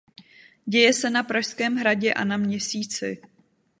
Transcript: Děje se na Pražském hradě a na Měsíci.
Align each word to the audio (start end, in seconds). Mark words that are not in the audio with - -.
Děje 0.65 0.93
se 0.93 1.09
na 1.09 1.23
Pražském 1.23 1.75
hradě 1.75 2.13
a 2.13 2.23
na 2.23 2.37
Měsíci. 2.37 3.21